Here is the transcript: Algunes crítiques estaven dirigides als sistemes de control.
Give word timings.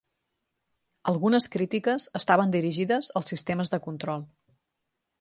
Algunes 1.11 1.49
crítiques 1.57 2.09
estaven 2.21 2.57
dirigides 2.57 3.13
als 3.21 3.33
sistemes 3.37 3.75
de 3.75 3.85
control. 3.91 4.29